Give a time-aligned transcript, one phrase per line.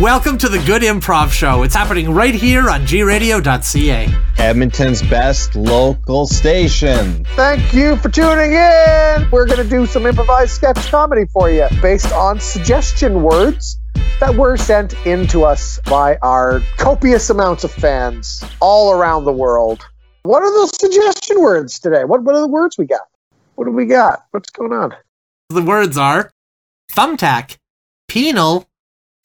[0.00, 1.62] Welcome to the Good Improv Show.
[1.62, 4.08] It's happening right here on gradio.ca.
[4.38, 7.26] Edmonton's best local station.
[7.36, 9.30] Thank you for tuning in.
[9.30, 13.78] We're going to do some improvised sketch comedy for you based on suggestion words
[14.20, 19.34] that were sent in to us by our copious amounts of fans all around the
[19.34, 19.86] world.
[20.22, 22.04] What are those suggestion words today?
[22.04, 23.06] What, what are the words we got?
[23.54, 24.24] What do we got?
[24.30, 24.94] What's going on?
[25.50, 26.30] The words are
[26.90, 27.58] thumbtack,
[28.08, 28.69] penal,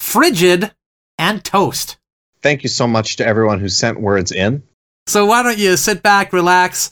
[0.05, 0.71] frigid,
[1.17, 1.97] and toast.
[2.41, 4.63] Thank you so much to everyone who sent words in.
[5.07, 6.91] So why don't you sit back, relax,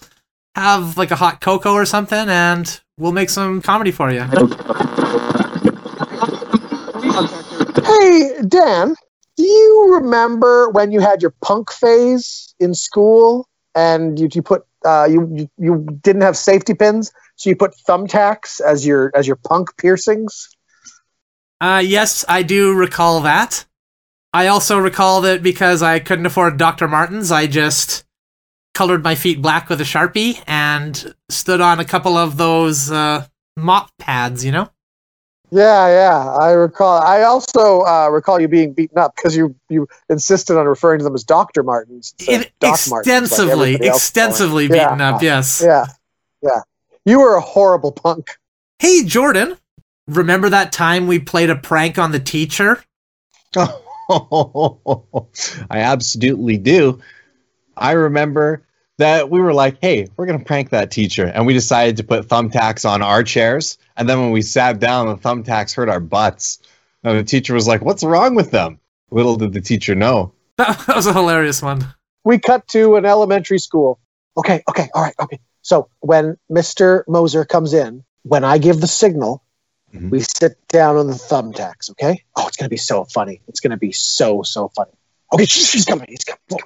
[0.55, 4.21] have like a hot cocoa or something, and we'll make some comedy for you.
[7.83, 8.95] Hey, Dan,
[9.37, 14.63] do you remember when you had your punk phase in school and you, you put
[14.85, 19.25] uh, you, you you didn't have safety pins, so you put thumbtacks as your as
[19.25, 20.49] your punk piercings?
[21.63, 23.65] Uh, yes, I do recall that.
[24.33, 26.89] I also recall that because I couldn't afford Dr.
[26.89, 28.03] Martens, I just
[28.73, 33.27] colored my feet black with a sharpie and stood on a couple of those uh,
[33.55, 34.71] mop pads, you know?
[35.51, 37.01] Yeah, yeah, I recall.
[37.01, 41.05] I also uh, recall you being beaten up because you you insisted on referring to
[41.05, 42.13] them as Doctor Martens.
[42.19, 45.61] It, Doc extensively, is calling extensively beaten Yeah, up, yes.
[45.63, 45.85] Yeah,
[46.41, 46.61] yeah.
[47.05, 48.35] You were a horrible punk.
[48.79, 49.55] Hey, Jordan,
[50.07, 52.83] remember that time we played a prank on the teacher?
[53.55, 53.69] I
[55.71, 57.01] absolutely do.
[57.75, 58.63] I remember
[58.97, 61.25] that we were like, hey, we're going to prank that teacher.
[61.25, 63.77] And we decided to put thumbtacks on our chairs.
[63.97, 66.59] And then when we sat down, the thumbtacks hurt our butts.
[67.03, 68.79] And the teacher was like, what's wrong with them?
[69.11, 70.33] Little did the teacher know.
[70.57, 71.83] That was a hilarious one.
[72.23, 73.99] We cut to an elementary school.
[74.37, 75.39] Okay, okay, all right, okay.
[75.61, 77.03] So when Mr.
[77.07, 79.43] Moser comes in, when I give the signal,
[79.93, 80.09] Mhm.
[80.09, 82.23] we sit down on the thumbtacks, okay?
[82.35, 83.41] Oh, it's gonna be so funny.
[83.47, 84.91] It's gonna be so, so funny.
[85.31, 86.63] Okay, shh, he's coming, he's coming.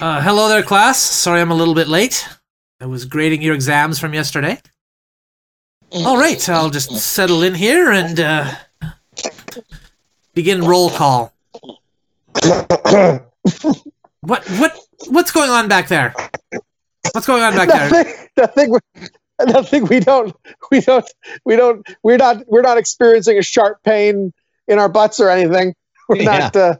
[0.00, 0.98] Uh, hello there, class.
[0.98, 2.26] Sorry I'm a little bit late.
[2.80, 4.60] I was grading your exams from yesterday.
[5.92, 8.52] All right, I'll just settle in here and uh,
[10.34, 11.32] begin roll call.
[14.22, 14.78] What what
[15.08, 16.14] what's going on back there?
[17.12, 17.90] What's going on back there?
[17.90, 19.08] Nothing, nothing, we-
[19.46, 19.86] nothing.
[19.86, 20.34] We don't,
[20.70, 21.08] we don't,
[21.44, 24.32] we don't, we're not, we're not experiencing a sharp pain
[24.68, 25.74] in our butts or anything.
[26.08, 26.38] We're Yeah.
[26.38, 26.56] not.
[26.56, 26.76] Uh,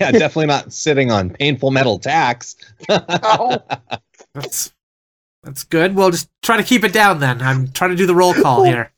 [0.00, 2.54] Yeah, definitely not sitting on painful metal tacks.
[2.88, 3.58] oh,
[4.34, 4.72] That's
[5.42, 5.96] that's good.
[5.96, 7.42] We'll just try to keep it down then.
[7.42, 8.92] I'm trying to do the roll call here.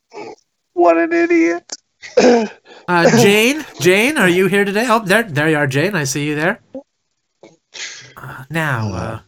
[0.74, 1.72] what an idiot!
[2.18, 4.86] Uh, Jane, Jane, are you here today?
[4.88, 5.94] Oh, there, there you are, Jane.
[5.94, 6.60] I see you there.
[8.16, 9.22] Uh, now,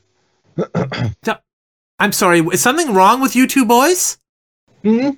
[0.58, 1.38] uh, so-
[1.98, 2.40] I'm sorry.
[2.40, 4.18] Is something wrong with you two boys?
[4.82, 5.10] Hmm?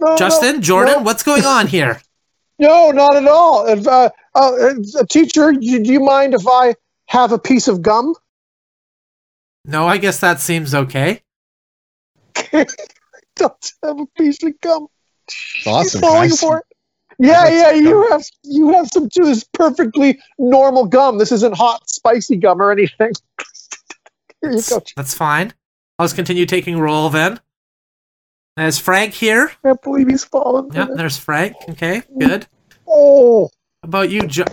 [0.00, 1.02] No, Justin, no, Jordan, no.
[1.02, 2.00] what's going on here?
[2.56, 3.66] No, not at all.
[3.66, 6.76] If, uh, uh, uh, teacher, do do you mind if I
[7.06, 8.14] have a piece of gum?
[9.64, 11.22] No, I guess that seems okay.
[12.52, 14.86] Don't have a piece of gum.
[15.26, 16.00] It's awesome.
[16.00, 16.40] Falling guys.
[16.40, 16.64] for it.
[17.18, 17.70] Yeah, yeah.
[17.72, 19.24] You have you have some too.
[19.24, 21.18] This is perfectly normal gum.
[21.18, 23.12] This isn't hot, spicy gum or anything.
[24.40, 24.80] Here you That's, go.
[24.96, 25.54] that's fine.
[25.98, 27.40] I'll just continue taking roll then.
[28.56, 29.50] There's Frank here.
[29.64, 30.70] I can't believe he's fallen.
[30.72, 31.56] Yep, there's Frank.
[31.70, 32.46] Okay, good.
[32.86, 33.48] Oh.
[33.82, 34.44] How about you, jo-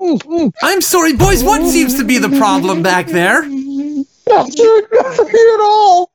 [0.00, 0.52] Mm, mm.
[0.62, 1.42] I'm sorry, boys.
[1.42, 3.42] What seems to be the problem back there?
[3.42, 6.10] Nothing, nothing at all.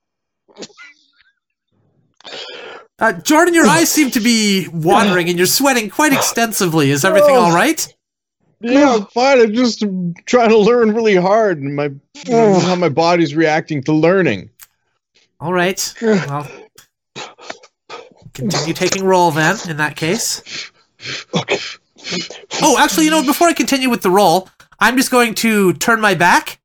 [2.99, 6.91] Uh, Jordan, your eyes seem to be wandering and you're sweating quite extensively.
[6.91, 7.87] Is everything all right?
[8.61, 9.39] Yeah, I'm fine.
[9.39, 9.85] I'm just
[10.25, 11.91] trying to learn really hard, and my
[12.27, 14.49] how my body's reacting to learning.
[15.39, 15.93] All right.
[16.01, 16.47] Well,
[18.33, 20.71] continue taking roll then, in that case.
[21.35, 21.57] Okay.
[22.61, 24.49] Oh, actually, you know, before I continue with the roll,
[24.79, 26.59] I'm just going to turn my back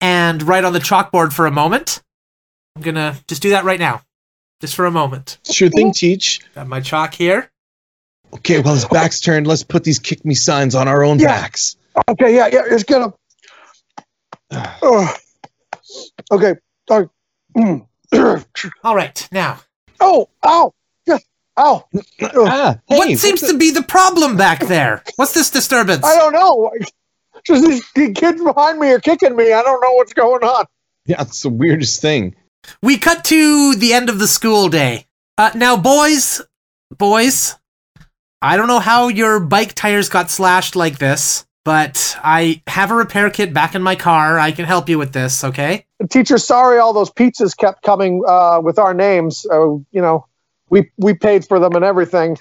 [0.00, 2.02] and write on the chalkboard for a moment.
[2.74, 4.02] I'm gonna just do that right now.
[4.60, 5.38] Just for a moment.
[5.50, 6.40] Sure thing, teach.
[6.54, 7.50] Got my chalk here.
[8.34, 9.46] Okay, well his back's turned.
[9.46, 11.28] Let's put these kick me signs on our own Yeah.
[11.40, 11.76] backs.
[12.08, 12.34] Okay.
[12.34, 12.48] Yeah.
[12.52, 12.62] Yeah.
[12.68, 13.12] Just get him.
[14.82, 15.16] Ugh.
[16.32, 16.54] Okay.
[16.90, 17.08] Oh.
[18.12, 18.44] Mm.
[18.84, 19.58] All right, now.
[20.00, 20.28] oh.
[20.46, 20.74] Ow.
[21.06, 21.16] Yeah.
[21.58, 21.88] Ow.
[22.22, 22.30] Ugh.
[22.36, 25.02] Ah, hey, what seems to be the problem back there?
[25.16, 26.04] What's this disturbance?
[26.04, 26.70] I don't know.
[27.46, 27.64] Just
[27.94, 29.52] these kids behind me are kicking me.
[29.52, 30.66] I don't know what's going on.
[31.06, 32.36] Yeah, it's the weirdest thing.
[32.82, 35.06] We cut to the end of the school day.
[35.38, 36.42] Uh, now, boys,
[36.96, 37.56] boys,
[38.42, 42.94] I don't know how your bike tires got slashed like this, but I have a
[42.94, 44.38] repair kit back in my car.
[44.38, 45.86] I can help you with this, okay?
[46.10, 49.46] Teacher, sorry, all those pizzas kept coming uh, with our names.
[49.50, 50.26] Uh, you know,
[50.68, 52.36] we we paid for them and everything.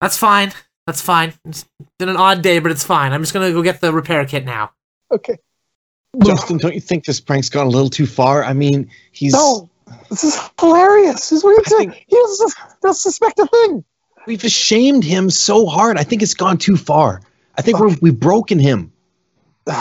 [0.00, 0.52] That's fine.
[0.86, 1.34] That's fine.
[1.44, 1.66] It's
[1.98, 3.12] been an odd day, but it's fine.
[3.12, 4.70] I'm just gonna go get the repair kit now.
[5.12, 5.36] Okay.
[6.24, 8.42] Justin, don't you think this prank's gone a little too far?
[8.42, 9.68] I mean, he's No,
[10.08, 11.28] this is hilarious.
[11.28, 11.90] He's is what I I'm saying.
[11.92, 13.84] think- He doesn't doesn't suspect a thing.
[14.26, 15.96] We've ashamed him so hard.
[15.96, 17.22] I think it's gone too far.
[17.56, 18.92] I think we're, we've broken him.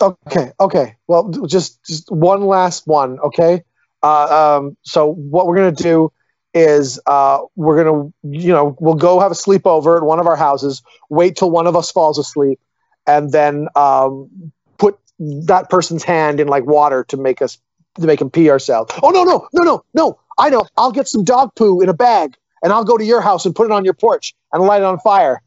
[0.00, 0.96] okay, okay.
[1.06, 3.18] Well, just just one last one.
[3.20, 3.62] Okay.
[4.02, 6.12] Uh, um, so what we're gonna do
[6.54, 10.36] is uh, we're gonna you know we'll go have a sleepover at one of our
[10.36, 10.82] houses.
[11.08, 12.60] Wait till one of us falls asleep,
[13.06, 17.58] and then um, put that person's hand in like water to make us
[18.00, 18.92] to make him pee ourselves.
[19.02, 20.18] Oh no no no no no!
[20.36, 20.66] I know.
[20.76, 23.54] I'll get some dog poo in a bag, and I'll go to your house and
[23.54, 25.42] put it on your porch and light it on fire.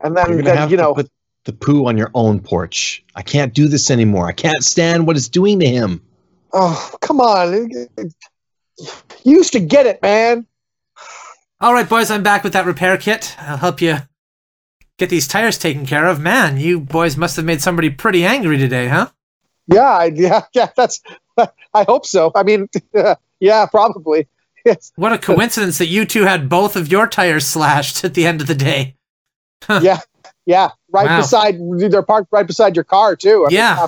[0.00, 1.10] And You're then, then have you to know, put
[1.44, 3.04] the poo on your own porch.
[3.14, 4.26] I can't do this anymore.
[4.26, 6.02] I can't stand what it's doing to him.
[6.52, 7.70] Oh, come on.
[7.78, 8.10] You
[9.24, 10.46] used to get it, man.
[11.60, 13.34] All right, boys, I'm back with that repair kit.
[13.38, 13.98] I'll help you
[14.98, 16.20] get these tires taken care of.
[16.20, 19.08] Man, you boys must have made somebody pretty angry today, huh?
[19.66, 21.00] Yeah, yeah, yeah, that's
[21.38, 22.30] I hope so.
[22.34, 22.68] I mean,
[23.40, 24.28] yeah, probably.
[24.66, 24.92] Yes.
[24.96, 28.40] What a coincidence that you two had both of your tires slashed at the end
[28.40, 28.96] of the day.
[29.68, 30.00] Yeah,
[30.44, 31.20] yeah, right Wow.
[31.20, 33.44] beside they're parked right beside your car too.
[33.46, 33.86] I mean, Yeah.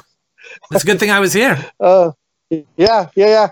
[0.72, 1.58] It's a good thing I was here.
[1.80, 2.12] Uh,
[2.50, 3.48] yeah, yeah, yeah.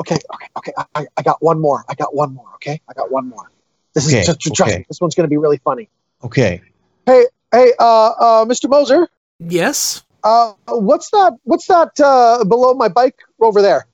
[0.00, 0.72] Okay, okay, okay.
[0.96, 1.84] I, I got one more.
[1.88, 2.48] I got one more.
[2.56, 3.50] Okay, I got one more.
[3.94, 4.78] This Okay, is just trust okay.
[4.78, 4.84] me.
[4.88, 5.88] This one's going to be really funny.
[6.24, 6.60] Okay.
[7.06, 8.68] Hey, hey, uh, uh, Mr.
[8.70, 9.06] Moser,
[9.38, 10.02] Yes?
[10.24, 11.34] uh, what's that?
[11.44, 13.86] What's that uh, below my bike over there?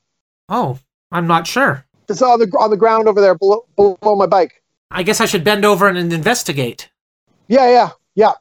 [0.47, 0.79] Oh,
[1.11, 1.85] I'm not sure.
[2.09, 4.61] It's on the on the ground over there below below my bike.
[4.91, 6.89] I guess I should bend over and investigate.
[7.47, 8.31] Yeah, yeah, yeah,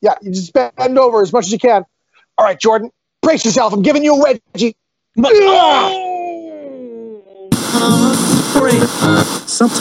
[0.00, 0.14] yeah.
[0.22, 1.84] You just bend over as much as you can.
[2.38, 2.90] All right, Jordan,
[3.22, 3.72] brace yourself.
[3.72, 4.74] I'm giving you a wedgie.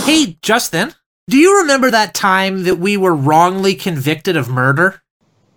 [0.05, 0.93] Hey, Justin,
[1.29, 5.01] do you remember that time that we were wrongly convicted of murder?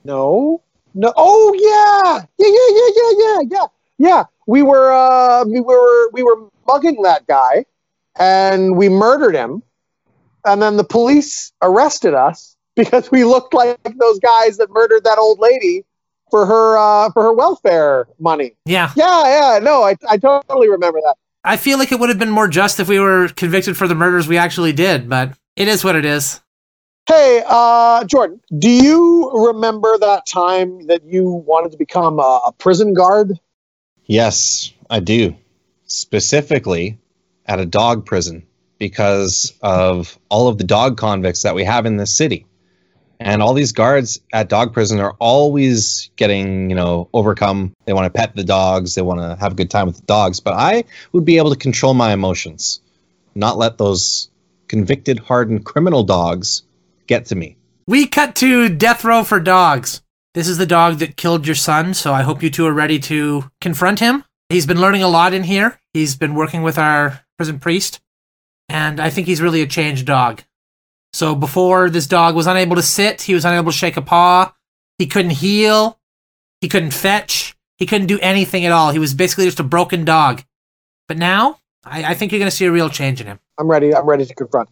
[0.05, 0.63] No,
[0.95, 1.13] no.
[1.17, 3.67] Oh yeah, yeah, yeah, yeah, yeah, yeah, yeah,
[3.99, 4.25] yeah.
[4.47, 7.65] We were uh, we were we were mugging that guy,
[8.19, 9.63] and we murdered him,
[10.45, 15.19] and then the police arrested us because we looked like those guys that murdered that
[15.19, 15.85] old lady
[16.31, 18.57] for her uh, for her welfare money.
[18.65, 18.91] Yeah.
[18.97, 19.59] Yeah, yeah.
[19.59, 21.17] No, I I totally remember that.
[21.45, 23.95] I feel like it would have been more just if we were convicted for the
[23.95, 26.41] murders we actually did, but it is what it is.
[27.07, 32.53] Hey, uh, Jordan, do you remember that time that you wanted to become a, a
[32.53, 33.41] prison guard?
[34.07, 35.35] Yes, I do.
[35.87, 36.99] Specifically
[37.47, 38.47] at a dog prison
[38.79, 42.47] because of all of the dog convicts that we have in this city.
[43.21, 47.73] And all these guards at dog prison are always getting, you know, overcome.
[47.85, 50.07] They want to pet the dogs, they want to have a good time with the
[50.07, 50.41] dogs.
[50.41, 52.81] But I would be able to control my emotions,
[53.37, 54.29] not let those
[54.67, 56.63] convicted, hardened criminal dogs
[57.07, 57.57] get to me.
[57.87, 60.03] We cut to Death Row for Dogs.
[60.35, 62.99] This is the dog that killed your son, so I hope you two are ready
[63.01, 64.25] to confront him.
[64.49, 65.79] He's been learning a lot in here.
[65.93, 68.01] He's been working with our prison priest,
[68.69, 70.43] and I think he's really a changed dog.
[71.13, 74.55] So before this dog was unable to sit, he was unable to shake a paw,
[74.99, 75.99] he couldn't heel,
[76.61, 78.91] he couldn't fetch, he couldn't do anything at all.
[78.93, 80.43] He was basically just a broken dog.
[81.09, 83.41] But now, I, I think you're going to see a real change in him.
[83.59, 83.95] I'm ready.
[83.95, 84.69] I'm ready to confront.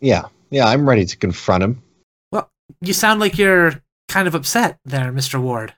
[0.00, 1.82] Yeah, yeah, I'm ready to confront him.
[2.30, 5.40] Well, you sound like you're kind of upset there, Mr.
[5.40, 5.74] Ward.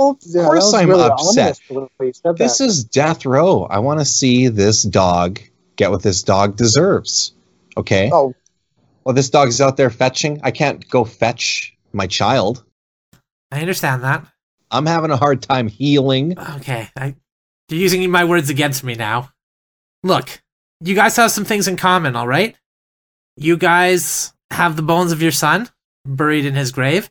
[0.00, 1.60] Well, Of course I'm upset.
[2.00, 3.64] This This is death row.
[3.64, 5.40] I want to see this dog
[5.76, 7.34] get what this dog deserves.
[7.76, 8.10] Okay.
[8.10, 8.34] Oh,
[9.04, 10.40] Well, this dog is out there fetching.
[10.42, 12.64] I can't go fetch my child.
[13.52, 14.26] I understand that.
[14.70, 16.38] I'm having a hard time healing.
[16.38, 17.14] Okay, I,
[17.68, 19.30] you're using my words against me now.
[20.02, 20.40] Look,
[20.80, 22.56] you guys have some things in common, all right?
[23.36, 25.68] You guys have the bones of your son
[26.06, 27.10] buried in his grave,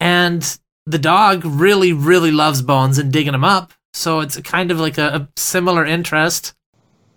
[0.00, 3.72] and the dog really, really loves bones and digging them up.
[3.94, 6.54] So it's kind of like a, a similar interest.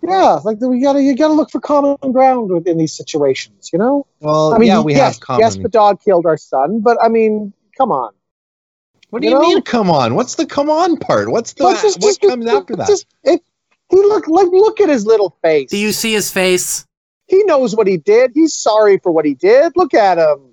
[0.02, 0.38] yeah.
[0.44, 3.70] Like we gotta, you gotta look for common ground within these situations.
[3.72, 4.06] You know.
[4.20, 5.40] Well, I mean, yeah, we yes, have common.
[5.40, 8.12] yes, the dog killed our son, but I mean, come on.
[9.10, 9.48] what do you you, know?
[9.48, 9.62] mean?
[9.62, 10.14] Come on.
[10.14, 11.30] What's the come on part?
[11.30, 12.86] What's the But just- what just- comes just- after that?
[12.88, 13.40] just- it,
[13.90, 15.70] he look like look at his little face.
[15.70, 16.84] Do you see his face?
[17.28, 18.30] he knows what he did.
[18.34, 19.72] He's sorry for what he did.
[19.74, 20.45] Look at him.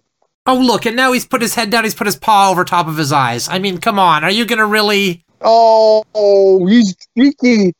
[0.45, 2.87] Oh, look, and now he's put his head down, he's put his paw over top
[2.87, 3.47] of his eyes.
[3.47, 5.23] I mean, come on, are you gonna really.
[5.41, 7.73] Oh, he's freaky.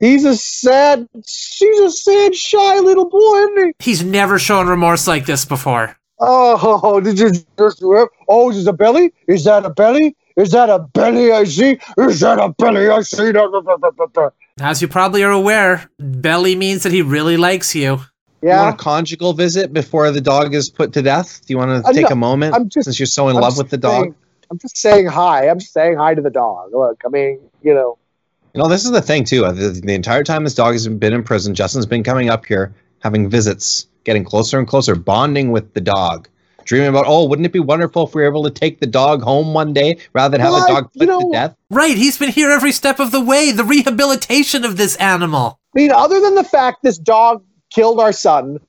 [0.00, 1.08] He's a sad.
[1.24, 3.90] She's a sad, shy little boy, isn't he?
[3.90, 5.96] He's never shown remorse like this before.
[6.18, 8.08] Oh, did you just rip?
[8.28, 9.12] Oh, is a belly?
[9.28, 10.16] Is that a belly?
[10.36, 11.78] Is that a belly I see?
[11.98, 13.32] Is that a belly I see?
[14.60, 18.00] As you probably are aware, Belly means that he really likes you.
[18.42, 18.62] You Yeah.
[18.64, 21.40] want a conjugal visit before the dog is put to death?
[21.46, 23.36] Do you want to Uh, take no, a moment I'm just- since you're so in
[23.36, 24.02] I'm love with the dog?
[24.02, 24.14] saying-
[24.50, 25.48] I'm just saying hi.
[25.48, 26.70] I'm just saying hi to the dog.
[26.74, 27.96] Look, I mean, you know,
[28.54, 29.50] You know, this is the thing too.
[29.50, 32.74] The, the entire time this dog has been in prison, Justin's been coming up here,
[32.98, 36.28] having visits, getting closer and closer, bonding with the dog,
[36.66, 39.22] dreaming about, oh, wouldn't it be wonderful if we were able to take the dog
[39.22, 41.54] home one day rather than have Well, a I- dog you put to death?
[41.70, 43.52] Right, he's been here every step of the way.
[43.52, 45.58] The rehabilitation of this animal.
[45.74, 47.42] I mean, other than the fact this dog
[47.74, 48.60] killed our son,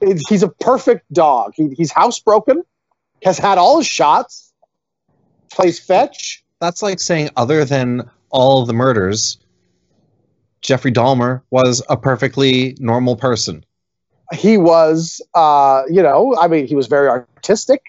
[0.00, 1.52] he's a perfect dog.
[1.54, 2.62] He, he's housebroken,
[3.22, 4.52] has had all his shots,
[5.50, 6.44] plays fetch.
[6.60, 9.38] That's like saying, other than all the murders,
[10.60, 13.64] Jeffrey Dahmer was a perfectly normal person.
[14.32, 17.82] He was, uh, you know, I mean, he was very artistic.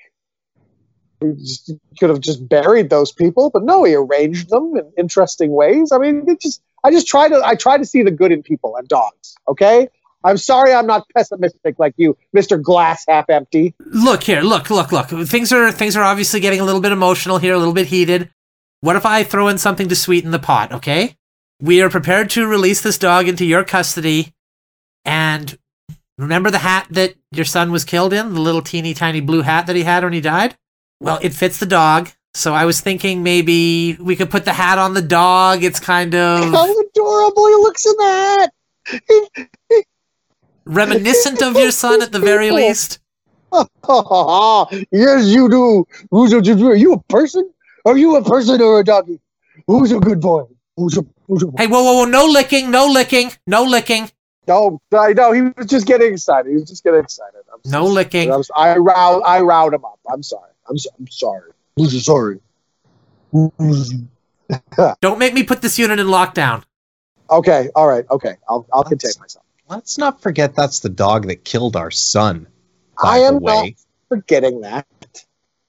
[1.19, 5.51] He just, could have just buried those people, but no, he arranged them in interesting
[5.51, 5.91] ways.
[5.91, 8.41] I mean, it just, I just try to, I try to see the good in
[8.41, 9.35] people and dogs.
[9.47, 9.87] Okay,
[10.23, 13.73] I'm sorry, I'm not pessimistic like you, Mister Glass Half Empty.
[13.79, 15.09] Look here, look, look, look.
[15.09, 18.29] Things are things are obviously getting a little bit emotional here, a little bit heated.
[18.81, 21.15] What if I throw in something to sweeten the pot, okay?
[21.61, 24.33] We are prepared to release this dog into your custody.
[25.05, 25.57] And
[26.17, 28.33] remember the hat that your son was killed in?
[28.33, 30.55] The little teeny tiny blue hat that he had when he died?
[30.99, 32.09] Well, it fits the dog.
[32.33, 35.63] So I was thinking maybe we could put the hat on the dog.
[35.63, 38.49] It's kind of How adorable he looks in that.
[40.65, 42.99] Reminiscent of your son at the very least.
[44.91, 45.85] yes, you do.
[46.09, 47.49] Who's a, are you a person?
[47.85, 49.19] Are you a person or a doggy?
[49.67, 50.43] Who's a good boy?
[50.77, 54.09] Who's a, who's a Hey, whoa, whoa, whoa, no licking, no licking, no licking,
[54.47, 56.49] No, I know he was just getting excited.
[56.49, 57.41] He was just getting excited.
[57.53, 58.31] I'm no so- licking.
[58.31, 59.99] I'm, I riled, I riled him up.
[60.11, 60.51] I'm sorry.
[60.69, 61.51] I'm, so, I'm sorry.
[61.75, 62.39] Who's sorry?
[65.01, 66.63] Don't make me put this unit in lockdown.
[67.29, 68.35] Okay, all right, okay.
[68.49, 69.45] I'll, I'll contain myself.
[69.71, 72.45] Let's not forget that's the dog that killed our son.
[73.01, 73.75] by I the am not way.
[74.09, 74.85] forgetting that.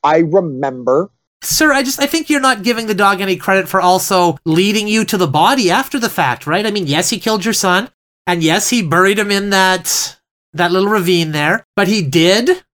[0.03, 1.11] I remember.
[1.41, 4.89] Sir, I just I think you're not giving the dog any credit for also leading
[4.89, 6.67] you to the body after the fact, right?
[6.67, 7.91] I mean, yes, he killed your son,
[8.27, 10.17] and yes, he buried him in that
[10.53, 12.65] that little ravine there, but he did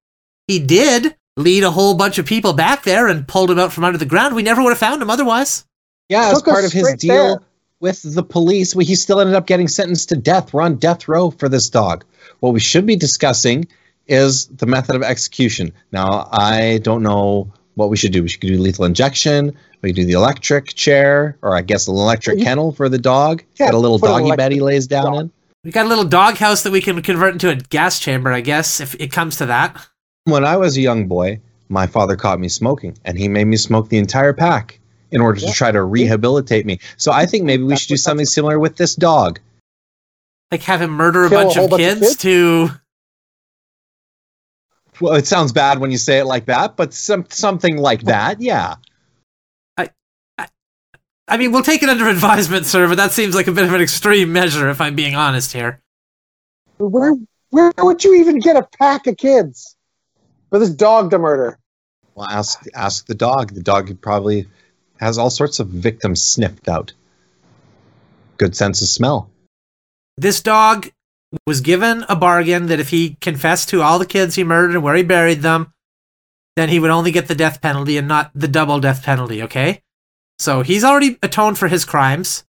[0.46, 3.84] he did lead a whole bunch of people back there and pulled him out from
[3.84, 4.34] under the ground.
[4.34, 5.66] We never would have found him otherwise.
[6.08, 7.46] Yeah, as Took part of his deal there.
[7.80, 10.52] With the police, well, he still ended up getting sentenced to death.
[10.52, 12.04] We're on death row for this dog.
[12.40, 13.66] What we should be discussing
[14.06, 15.72] is the method of execution.
[15.92, 18.22] Now, I don't know what we should do.
[18.22, 19.54] We should do lethal injection.
[19.82, 22.98] We could do the electric chair, or I guess an electric You- kennel for the
[22.98, 23.42] dog.
[23.60, 25.20] Yeah, Get a little doggy bed he lays down dog.
[25.20, 25.30] in.
[25.64, 28.80] We got a little doghouse that we can convert into a gas chamber, I guess,
[28.80, 29.76] if it comes to that.
[30.24, 33.56] When I was a young boy, my father caught me smoking, and he made me
[33.56, 35.48] smoke the entire pack in order Yeah.
[35.48, 36.80] to try to rehabilitate me.
[36.96, 39.40] So I think maybe we That's should do something similar with this dog.
[40.50, 42.16] Like have him murder a Kill a bunch whole of bunch of kids kids?
[42.22, 42.70] to
[45.00, 48.40] Well, it sounds bad when you say it like that, but some something like that,
[48.40, 48.76] yeah.
[49.76, 49.90] I
[51.28, 53.72] I mean, we'll take it under advisement, sir, but that seems like a bit of
[53.74, 55.80] an extreme measure if I'm being honest here.
[56.78, 57.14] Where
[57.50, 59.76] where would you even get a pack of kids
[60.50, 61.58] for this dog to murder?
[62.14, 63.54] Well, ask ask the dog.
[63.54, 64.48] The dog could probably
[64.98, 66.92] has all sorts of victims sniffed out.
[68.36, 69.30] Good sense of smell.
[70.16, 70.90] This dog
[71.46, 74.82] was given a bargain that if he confessed to all the kids he murdered and
[74.82, 75.72] where he buried them,
[76.56, 79.82] then he would only get the death penalty and not the double death penalty, okay?
[80.38, 82.44] So he's already atoned for his crimes.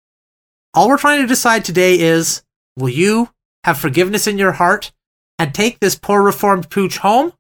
[0.74, 2.44] All we're trying to decide today is
[2.76, 3.30] will you
[3.64, 4.92] have forgiveness in your heart
[5.40, 7.34] and take this poor reformed pooch home?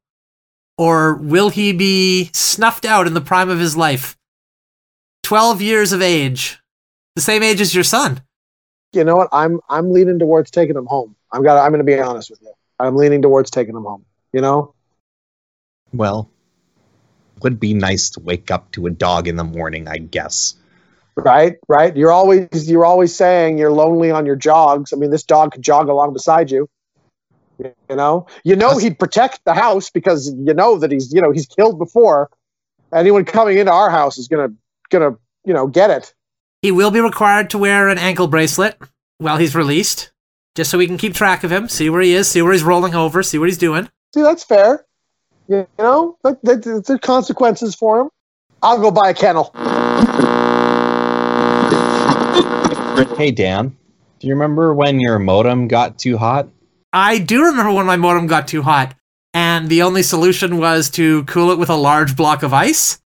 [0.78, 4.18] Or will he be snuffed out in the prime of his life?
[5.26, 6.60] 12 years of age,
[7.16, 8.22] the same age as your son.
[8.94, 9.30] You know what?
[9.32, 11.16] I'm I'm leaning towards taking him home.
[11.32, 11.58] I'm got.
[11.58, 12.54] I'm going to be honest with you.
[12.80, 14.06] I'm leaning towards taking him home.
[14.34, 14.76] You know?
[15.92, 16.30] Well,
[17.42, 20.54] would be nice to wake up to a dog in the morning, I guess.
[21.16, 21.56] Right?
[21.68, 21.98] Right?
[21.98, 24.94] You're always you're always saying you're lonely on your jogs.
[24.94, 26.70] I mean, this dog could jog along beside you.
[27.58, 28.28] You know?
[28.44, 31.80] You know he'd protect the house because you know that he's you know he's killed
[31.80, 32.30] before.
[32.94, 34.54] Anyone coming into our house is gonna
[34.90, 36.14] gonna you know get it.
[36.62, 38.78] He will be required to wear an ankle bracelet
[39.18, 40.12] while he's released,
[40.56, 42.64] just so we can keep track of him, see where he is, see where he's
[42.64, 43.90] rolling over, see what he's doing.
[44.14, 44.86] See, that's fair.
[45.48, 48.10] You know, that, that, that, there are consequences for him.
[48.64, 49.52] I'll go buy a kennel.
[53.16, 53.78] Hey Dan,
[54.20, 56.48] do you remember when your modem got too hot?
[56.92, 58.96] I do remember when my modem got too hot,
[59.34, 63.02] and the only solution was to cool it with a large block of ice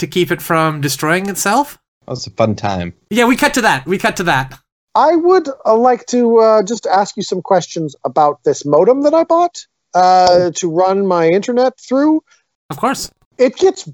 [0.00, 1.78] to keep it from destroying itself.
[2.00, 2.94] That was a fun time.
[3.10, 3.86] Yeah, we cut to that.
[3.86, 4.58] We cut to that.
[4.94, 9.14] I would uh, like to uh, just ask you some questions about this modem that
[9.14, 12.22] I bought uh, to run my internet through.
[12.70, 13.10] Of course.
[13.38, 13.88] It gets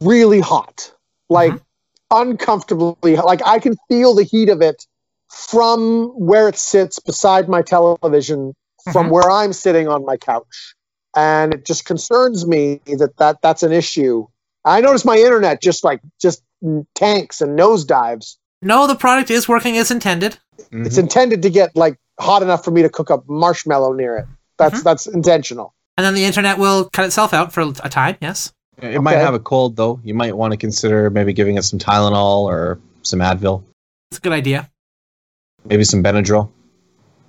[0.00, 0.92] really hot,
[1.28, 1.54] like
[2.10, 3.16] uncomfortably.
[3.16, 4.86] Like I can feel the heat of it
[5.30, 8.54] from where it sits beside my television,
[8.92, 9.10] from Mhm.
[9.10, 10.74] where I'm sitting on my couch,
[11.16, 14.26] and it just concerns me that, that that's an issue.
[14.64, 16.42] I notice my internet just like just
[16.94, 18.36] tanks and nosedives.
[18.62, 20.38] No, the product is working as intended.
[20.72, 24.26] It's intended to get like hot enough for me to cook a marshmallow near it.
[24.58, 24.84] That's Mhm.
[24.84, 25.74] that's intentional.
[25.96, 28.52] And then the internet will cut itself out for a time, yes.
[28.82, 29.22] It might Okay.
[29.24, 30.00] have a cold though.
[30.02, 33.62] You might want to consider maybe giving it some Tylenol or some Advil,
[34.10, 34.68] It's a good idea.
[35.64, 36.50] maybe some Benadryl,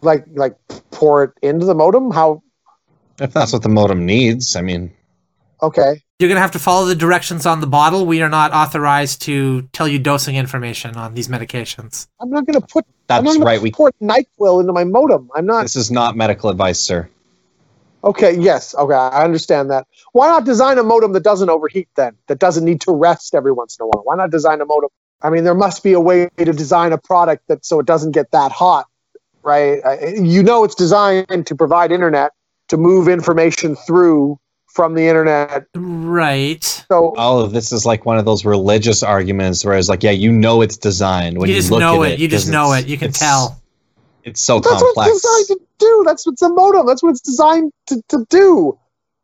[0.01, 0.55] Like like
[0.91, 2.11] pour it into the modem.
[2.11, 2.41] How
[3.19, 4.55] if that's what the modem needs.
[4.55, 4.91] I mean,
[5.61, 6.03] okay?
[6.19, 8.05] You're going to have to follow the directions on the bottle.
[8.05, 12.07] We are not authorized to tell you dosing information on these medications.
[12.21, 12.85] I'm not going to put.
[13.09, 13.61] I'm not that's gonna right.
[13.61, 15.29] We pour Nyquil into my modem.
[15.35, 15.63] I'm not.
[15.63, 17.09] this is not medical advice, sir.
[18.03, 18.37] Okay.
[18.39, 18.73] Yes.
[18.75, 18.93] Okay.
[18.93, 19.87] I understand that.
[20.13, 22.15] Why not design a modem that doesn't overheat then?
[22.27, 24.03] That doesn't need to rest every once in a while.
[24.05, 24.89] Why not design a modem?
[25.21, 28.11] I mean, there must be a way to design a product that so it doesn't
[28.11, 28.87] get that hot,
[29.43, 29.81] right?
[30.17, 32.31] You know, it's designed to provide internet
[32.69, 34.39] to move information through
[34.75, 35.65] from the internet.
[35.73, 36.63] Right.
[36.63, 40.31] So Oh, this is like one of those religious arguments where it's like, yeah, you
[40.31, 42.19] know it's designed when you you, just look know at it.
[42.19, 42.85] You just know it.
[42.87, 43.61] You can it's- tell.
[44.25, 46.03] It's so That's what it's designed to do.
[46.05, 46.87] That's what's a modem.
[46.87, 48.77] That's what it's designed to, to do.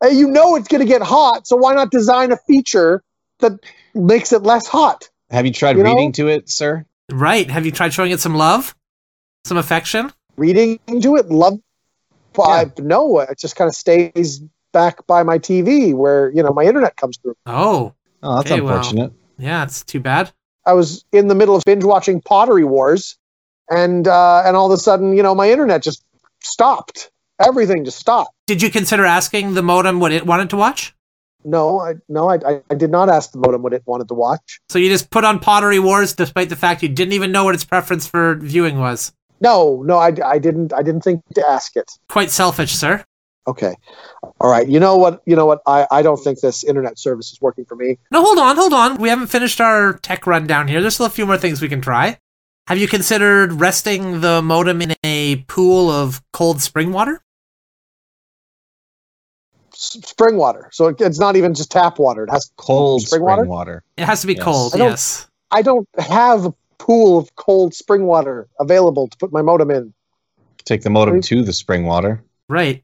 [0.03, 3.01] Uh, you know it's going to get hot, so why not design a feature
[3.39, 3.53] that
[3.96, 5.10] makes it less hot?
[5.31, 5.89] Have you tried You know?
[5.89, 6.86] reading to it, sir?
[7.12, 7.50] Right.
[7.50, 8.75] Have you tried showing it some love?
[9.43, 10.13] Some affection?
[10.38, 11.60] Reading to it, love.
[12.36, 16.51] Well, I, no, it just kind of stays back by my TV where you know
[16.53, 17.35] my internet comes through.
[17.45, 18.77] Oh, Oh, that's Okay, well.
[18.77, 19.13] unfortunate.
[19.39, 20.31] yeah, it's too bad.
[20.65, 23.17] I was in the middle of binge watching Pottery Wars,
[23.69, 26.03] and uh, and all of a sudden, you know, my internet just
[26.43, 27.10] stopped.
[27.39, 28.36] Everything just stopped.
[28.45, 30.93] Did you consider asking the modem what it wanted to watch?
[31.43, 34.13] No, I no, I, I, I did not ask the modem what it wanted to
[34.13, 34.60] watch.
[34.69, 37.55] So you just put on Pottery Wars despite the fact you didn't even know what
[37.55, 39.12] its preference for viewing was.
[39.39, 40.71] No, no, I, I didn't.
[40.71, 41.91] I didn't think to ask it.
[42.07, 43.03] Quite selfish, sir.
[43.47, 43.73] Okay.
[44.39, 44.67] All right.
[44.67, 45.21] You know what?
[45.25, 45.62] You know what?
[45.65, 47.97] I, I don't think this internet service is working for me.
[48.12, 48.97] No, hold on, hold on.
[48.97, 50.80] We haven't finished our tech rundown here.
[50.82, 52.17] There's still a few more things we can try.
[52.67, 57.23] Have you considered resting the modem in a pool of cold spring water?
[59.73, 60.69] S- spring water.
[60.71, 62.23] So it, it's not even just tap water.
[62.25, 63.43] It has Cold Spring spring, water?
[63.45, 63.84] water?
[63.97, 64.43] It has to be Yes.
[64.43, 65.27] cold, I don't- yes.
[65.49, 69.93] I don't have a pool of cold spring water available to put my modem in.
[70.63, 71.23] Take the modem Right.
[71.25, 72.23] to the spring water.
[72.47, 72.84] Right.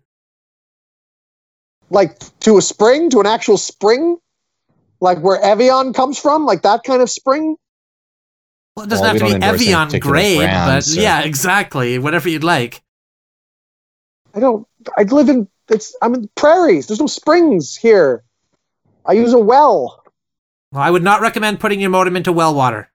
[1.90, 4.18] Like to a spring, to an actual spring?
[5.00, 6.46] Like where Evian comes from?
[6.46, 7.56] Like that kind of spring?
[8.76, 11.22] Well, it doesn't Well, have to be endorse any Evian grade, brand, but so- yeah,
[11.22, 11.98] exactly.
[12.00, 12.82] Whatever you'd like.
[14.36, 16.88] I don't I live in it's I'm in prairies.
[16.88, 18.24] There's no springs here.
[19.06, 20.04] I use a well.
[20.72, 22.90] Well, I would not recommend putting your modem into well water.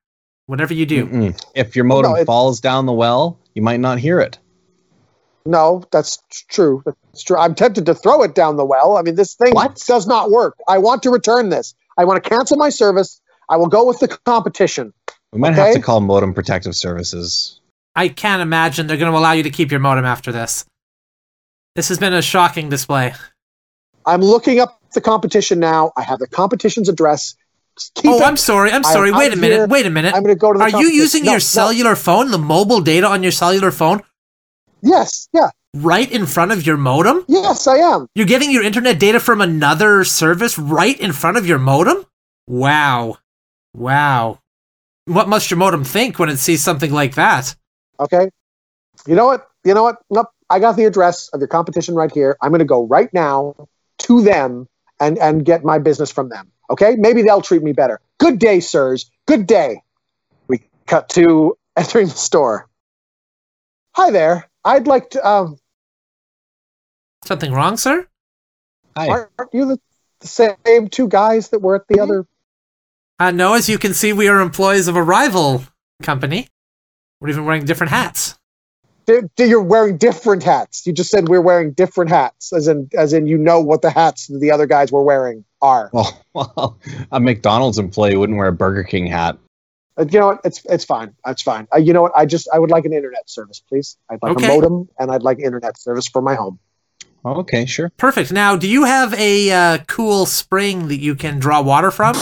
[0.46, 1.06] Whatever you do.
[1.06, 1.44] Mm-mm.
[1.54, 4.38] If your modem No, falls down the well, you might not hear it.
[5.44, 6.82] No, that's true.
[6.84, 7.36] That's true.
[7.36, 8.96] I'm tempted to throw it down the well.
[8.96, 9.76] I mean, this thing What?
[9.86, 10.56] does not work.
[10.68, 11.74] I want to return this.
[11.98, 13.20] I want to cancel my service.
[13.48, 14.92] I will go with the competition.
[15.32, 17.60] We might have to call modem protective services.
[17.94, 20.64] I can't imagine they're going to allow you to keep your modem after this.
[21.74, 23.14] This has been a shocking display.
[24.06, 25.92] I'm looking up the competition now.
[25.96, 27.34] I have the competition's address.
[27.94, 28.22] Keep oh, it.
[28.22, 28.70] I'm sorry.
[28.70, 29.12] I'm I'm sorry.
[29.12, 29.56] Wait a minute.
[29.56, 29.66] here.
[29.66, 30.14] Wait a minute.
[30.14, 31.40] I'm going to go to the Are you using No, your no.
[31.40, 34.02] cellular phone, the mobile data on your cellular phone,
[34.82, 35.50] Yes, yeah.
[35.74, 37.24] right in front of your modem?
[37.28, 38.08] Yes, I am.
[38.14, 42.04] You're getting your internet data from another service right in front of your modem?
[42.48, 43.18] Wow.
[43.72, 44.40] Wow.
[45.06, 47.54] What must your modem think when it sees something like that?
[47.98, 48.28] Okay.
[49.06, 49.48] You know what?
[49.64, 49.96] You know what?
[50.10, 50.28] Nope.
[50.50, 52.36] I got the address of your competition right here.
[52.42, 53.68] I'm going to go right now
[54.00, 54.68] to them
[55.00, 56.50] and and get my business from them.
[56.70, 56.96] Okay?
[56.96, 58.00] Maybe they'll treat me better.
[58.18, 59.10] Good day, sirs.
[59.26, 59.82] Good day.
[60.48, 62.68] We cut to entering the store.
[63.94, 64.48] Hi there.
[64.64, 65.26] I'd like to.
[65.26, 65.58] Um,
[67.24, 68.06] Something wrong, sir?
[68.96, 69.08] Hi.
[69.08, 69.80] aren't you the,
[70.20, 72.26] the same two guys that were at the other?
[73.18, 75.64] Uh, no, as you can see, we are employees of a rival
[76.02, 76.48] company.
[77.20, 78.36] We're even wearing different hats.
[79.06, 80.86] Di- di- You're wearing different hats.
[80.86, 83.90] You just said we're wearing different hats, as in as in you know what the
[83.90, 85.90] hats that the other guys were wearing are.
[85.92, 86.78] Well, well,
[87.12, 89.38] a McDonald's employee wouldn't wear a Burger King hat.
[89.98, 90.40] Uh, you know what?
[90.44, 91.14] It's it's fine.
[91.26, 91.68] It's fine.
[91.74, 92.12] Uh, you know what?
[92.16, 93.96] I just I would like an internet service, please.
[94.10, 94.46] I'd like Okay.
[94.46, 96.58] a modem and I'd like internet service for my home.
[97.24, 97.90] Okay, sure.
[97.98, 98.32] Perfect.
[98.32, 102.16] Now, do you have a uh, cool spring that you can draw water from?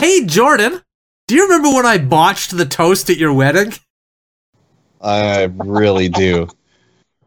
[0.00, 0.82] Hey, Jordan,
[1.28, 3.72] Do you remember when I botched the toast at your wedding?
[5.00, 6.48] I really do.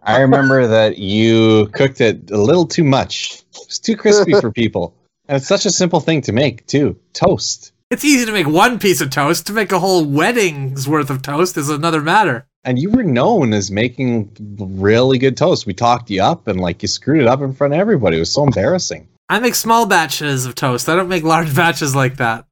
[0.03, 3.41] I remember that you cooked it a little too much.
[3.63, 4.93] It's too crispy for people.
[5.27, 6.97] And it's such a simple thing to make, too.
[7.13, 7.71] Toast.
[7.91, 9.47] It's easy to make one piece of toast.
[9.47, 12.47] To make a whole wedding's worth of toast is another matter.
[12.63, 15.67] And you were known as making really good toast.
[15.67, 18.17] We talked you up and like you screwed it up in front of everybody.
[18.17, 19.07] It was so embarrassing.
[19.29, 20.89] I make small batches of toast.
[20.89, 22.45] I don't make large batches like that.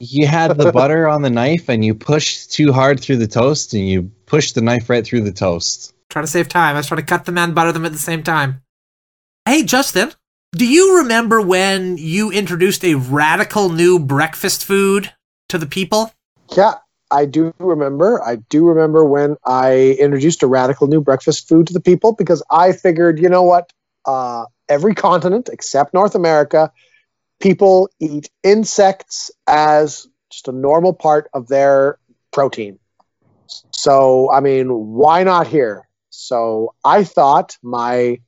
[0.00, 3.74] You had the butter on the knife and you pushed too hard through the toast
[3.74, 5.92] and you pushed the knife right through the toast.
[6.08, 6.76] Try to save time.
[6.76, 8.62] I was trying to cut them and butter them at the same time.
[9.44, 10.12] Hey, Justin,
[10.52, 15.12] do you remember when you introduced a radical new breakfast food
[15.48, 16.12] to the people?
[16.56, 16.74] Yeah,
[17.10, 18.22] I do remember.
[18.24, 22.42] I do remember when I introduced a radical new breakfast food to the people because
[22.50, 23.70] I figured, you know what?
[24.04, 26.72] Uh, every continent except North America,
[27.40, 31.98] people eat insects as just a normal part of their
[32.32, 32.78] protein.
[33.70, 35.88] So, I mean, why not here?
[36.10, 38.20] So, I thought my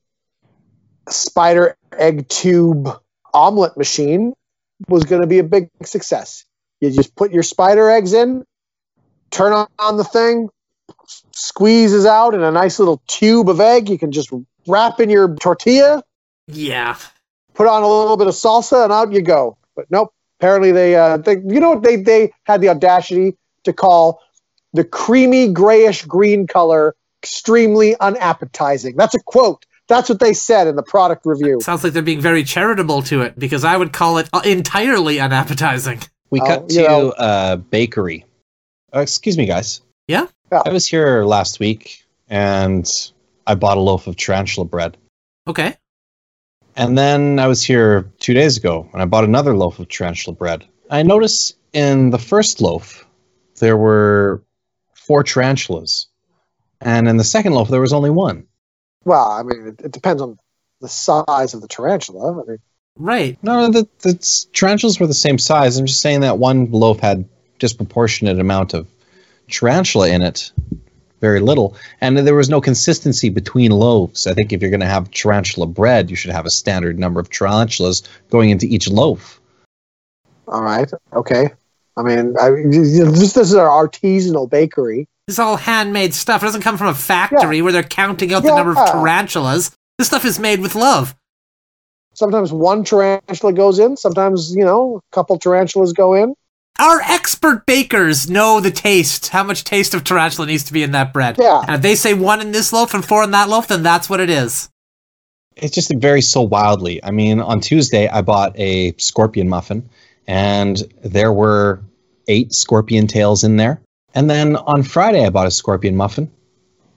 [1.09, 2.89] spider egg tube
[3.33, 4.33] omelet machine
[4.89, 6.45] was going to be a big success.
[6.81, 8.45] You just put your spider eggs in,
[9.31, 10.49] turn on the thing,
[11.33, 13.89] squeezes out in a nice little tube of egg.
[13.89, 14.33] You can just
[14.67, 16.03] wrap in your tortilla,
[16.47, 16.97] Yeah.
[17.55, 19.57] put on a little bit of salsa, and out you go.
[19.77, 20.13] But nope.
[20.39, 24.23] Apparently, they, uh, they you know they they had the audacity to call
[24.73, 28.97] the creamy grayish green color extremely unappetizing.
[28.97, 29.67] That's a quote.
[29.91, 31.61] That's what they said in the product review.
[31.61, 35.21] Sounds like they're being very charitable to it because I would call it uh, entirely
[35.21, 36.01] unappetizing.
[36.31, 38.25] We Oh, cut you to know- a bakery.
[38.95, 39.83] Uh, excuse me, guys.
[40.09, 40.27] Yeah?
[40.51, 40.63] Yeah.
[40.65, 42.89] I was here last week and
[43.47, 44.97] I bought a loaf of tarantula bread.
[45.47, 45.77] Okay.
[46.77, 50.37] And then I was here two days ago and I bought another loaf of tarantula
[50.37, 50.65] bread.
[50.89, 53.07] I noticed in the first loaf
[53.59, 54.43] there were
[54.95, 56.07] four tarantulas.
[56.81, 58.47] And in the second loaf there was only one.
[59.05, 60.39] Well, I mean, it, it depends on
[60.81, 62.43] the size of the tarantula.
[62.43, 62.59] I mean,
[62.97, 63.39] Right.
[63.43, 65.79] No, the, the tarantulas were the same size.
[65.79, 68.87] I'm just saying that one loaf had disproportionate amount of
[69.49, 70.53] tarantula in it,
[71.21, 74.27] very little, and there was no consistency between loaves.
[74.27, 77.21] I think if you're going to have tarantula bread, you should have a standard number
[77.21, 79.41] of tarantulas going into each loaf.
[80.47, 81.51] all right, okay.
[81.97, 85.09] I mean, I, you know, this, this is our artisanal bakery.
[85.27, 86.43] This is all handmade stuff.
[86.43, 89.71] It doesn't come from a factory where they're counting out the number of tarantulas.
[89.99, 91.15] This stuff is made with love.
[92.15, 93.97] Sometimes one tarantula goes in.
[93.97, 96.35] Sometimes you know, a couple tarantulas go in.
[96.79, 100.93] Our expert bakers know the taste, how much taste of tarantula needs to be in
[100.93, 101.37] that bread.
[101.39, 101.61] Yeah.
[101.61, 104.09] And if they say one in this loaf and four in that loaf, then that's
[104.09, 104.71] what it is.
[105.57, 107.05] It just varies so wildly.
[107.05, 109.89] I mean, on Tuesday, I bought a scorpion muffin,
[110.27, 111.83] and there were
[112.29, 113.81] eight scorpion tails in there.
[114.15, 116.31] And then on Friday, I bought a scorpion muffin,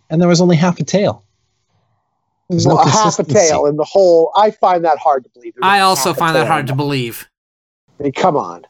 [0.10, 1.24] and there was only half a tail.
[2.50, 4.32] There's no a half a tail in the whole.
[4.36, 5.54] I find that hard to believe.
[5.56, 7.28] There's I a also find that hard to believe.
[8.00, 8.66] I mean, come on.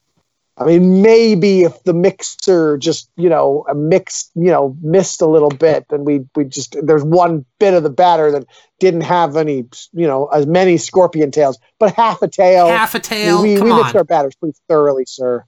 [0.55, 5.25] I mean, maybe if the mixer just, you know, a mixed, you know, missed a
[5.25, 8.45] little bit, then we we just there's one bit of the batter that
[8.79, 12.67] didn't have any, you know, as many scorpion tails, but half a tail.
[12.67, 13.41] Half a tail.
[13.41, 13.97] we Come we mix on.
[13.97, 15.43] our batters pretty thoroughly, sir.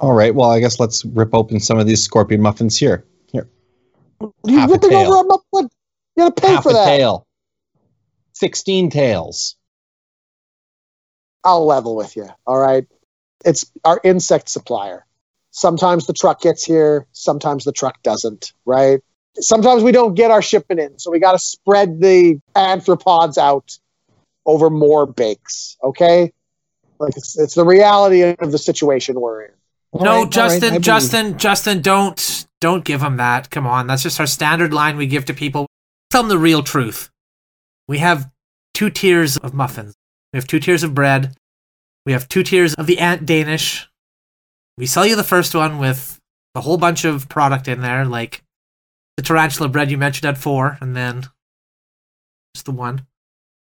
[0.00, 3.04] All right, well, I guess let's rip open some of these scorpion muffins here.
[3.32, 3.48] Here,
[4.44, 5.12] You Half a ripping tail.
[5.12, 5.62] over a mu- what?
[6.16, 6.84] You gotta pay half for a that.
[6.86, 7.26] tail,
[8.32, 9.56] sixteen tails.
[11.42, 12.28] I'll level with you.
[12.46, 12.84] All right.
[13.46, 15.06] It's our insect supplier.
[15.52, 19.00] Sometimes the truck gets here, sometimes the truck doesn't, right?
[19.38, 23.78] Sometimes we don't get our shipment in, so we got to spread the arthropods out
[24.44, 26.32] over more bakes, okay?
[26.98, 29.50] Like it's, it's the reality of the situation we're in.
[29.92, 33.50] All No, right, Justin, I believe- Justin, Justin, don't don't give them that.
[33.50, 35.66] Come on, that's just our standard line we give to people.
[36.10, 37.10] Tell them the real truth.
[37.86, 38.30] We have
[38.74, 39.94] two tiers of muffins.
[40.32, 41.34] We have two tiers of bread.
[42.06, 43.88] We have two tiers of the Ant Danish.
[44.78, 46.20] We sell you the first one with
[46.54, 48.42] a whole bunch of product in there, like
[49.16, 51.22] the tarantula bread you mentioned at four, and then
[52.54, 53.06] just the one,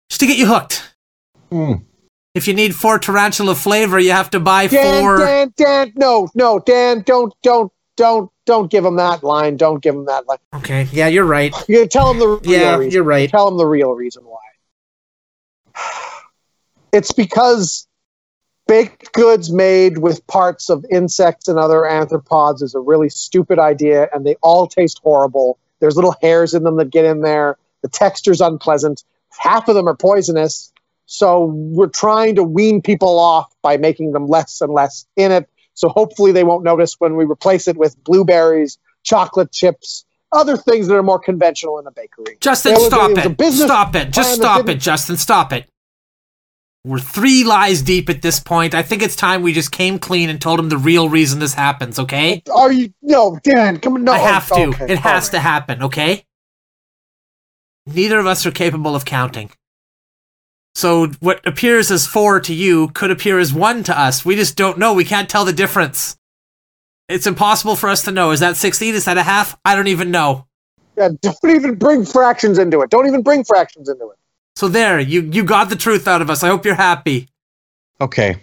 [0.10, 0.94] just to get you hooked.
[1.52, 1.74] Hmm.
[2.36, 5.20] If you need four tarantula flavor, you have to buy Dan, four.
[5.20, 9.56] Dan, Dan, no, no, Dan, don't, don't, don't, don't give him that line.
[9.56, 10.40] Don't give him that line.
[10.56, 11.54] Okay, yeah, you're right.
[11.70, 12.92] You tell him the real Yeah, reason.
[12.92, 13.30] you're right.
[13.30, 14.40] Tell him the real reason why.
[16.92, 17.88] It's because
[18.68, 24.10] baked goods made with parts of insects and other arthropods is a really stupid idea,
[24.14, 25.60] and they all taste horrible.
[25.80, 27.58] There's little hairs in them that get in there.
[27.82, 29.04] The texture's unpleasant.
[29.38, 30.72] Half of them are poisonous.
[31.06, 35.50] So we're trying to wean people off by making them less and less in it
[35.74, 40.88] So hopefully they won't notice when we replace it with blueberries, chocolate chips, other things
[40.88, 42.38] that are more conventional in a bakery.
[42.40, 44.12] Justin, stop it business Stop it.
[44.12, 45.18] Just stop it, Justin.
[45.18, 45.68] Stop it.
[46.86, 48.76] We're three lies deep at this point.
[48.76, 51.54] I think it's time we just came clean and told him the real reason this
[51.54, 52.44] happens, okay?
[52.54, 53.80] Are you no, Dan?
[53.80, 54.12] Come on, no.
[54.12, 54.66] I have to.
[54.66, 56.26] okay, it has all to happen, okay?
[57.86, 59.52] Neither of us are capable of counting.
[60.76, 64.26] So what appears as four to you could appear as one to us.
[64.26, 64.94] We just don't know.
[64.94, 66.18] We can't tell the difference.
[67.08, 68.32] It's impossible for us to know.
[68.32, 68.96] Is that 16?
[68.96, 69.58] Is that a half?
[69.64, 70.48] I don't even know.
[70.98, 72.90] Yeah, don't even bring fractions into it.
[72.90, 74.18] Don't even bring fractions into it.
[74.56, 76.44] So there, you you got the truth out of us.
[76.44, 77.28] I hope you're happy.
[78.00, 78.38] Okay.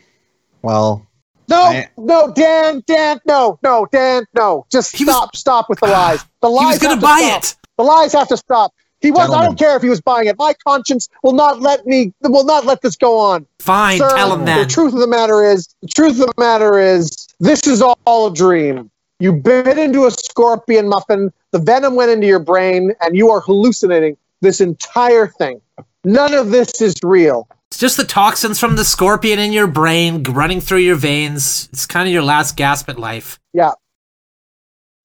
[0.62, 1.06] Well,
[1.48, 4.66] No, I- no, Dan, Dan, no, no, Dan, no.
[4.70, 6.24] Just He was- stop, stop with the lies.
[6.40, 7.42] The lies He was going have to to buy stop.
[7.44, 7.56] it.
[7.78, 8.72] The lies have to stop.
[9.00, 9.30] He was.
[9.30, 10.36] I don't care if he was buying it.
[10.38, 12.12] My conscience will not let me.
[12.20, 13.46] Will not let this go on.
[13.58, 14.68] Fine, Sir, tell him that.
[14.68, 18.26] The truth of the matter is, the truth of the matter is, this is all
[18.26, 18.90] a dream.
[19.18, 21.32] You bit into a scorpion muffin.
[21.52, 25.62] The venom went into your brain, and you are hallucinating this entire thing.
[26.04, 27.48] None of this is real.
[27.70, 31.68] It's just the toxins from the scorpion in your brain running through your veins.
[31.72, 33.38] It's kind of your last gasp at life.
[33.52, 33.72] Yeah.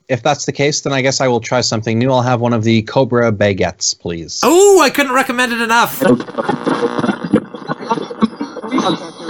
[0.07, 2.11] if that's the case, then I guess I will try something new.
[2.11, 4.39] I'll have one of the Cobra baguettes, please.
[4.43, 6.01] Oh, I couldn't recommend it enough.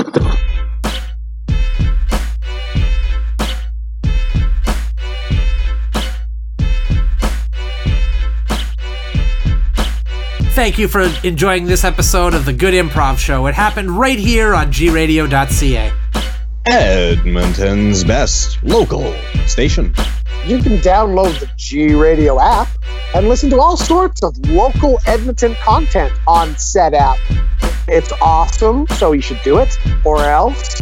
[10.55, 13.45] Thank you for enjoying this episode of the Good Improv Show.
[13.47, 15.91] It happened right here on gradio.ca.
[16.65, 19.13] Edmonton's best local
[19.47, 19.93] station.
[20.45, 22.69] You can download the G Radio app
[23.13, 27.17] and listen to all sorts of local Edmonton content on said app.
[27.89, 30.79] It's awesome, so you should do it, or else.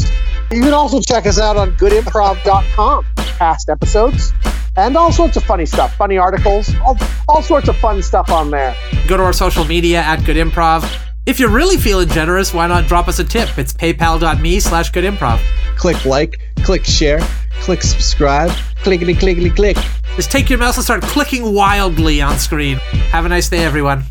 [0.52, 4.34] You can also check us out on goodimprov.com, past episodes,
[4.76, 8.52] and all sorts of funny stuff, funny articles, all, all sorts of fun stuff on
[8.52, 8.76] there.
[9.08, 10.84] Go to our social media at Good Improv.
[11.26, 13.58] If you're really feeling generous, why not drop us a tip?
[13.58, 15.40] It's paypal.me slash Good Improv.
[15.78, 17.20] Click like, click share,
[17.62, 18.52] click subscribe,
[18.84, 19.78] clickety clickety click.
[20.16, 22.78] Just take your mouse and start clicking wildly on screen.
[23.12, 24.04] Have a nice day, everyone.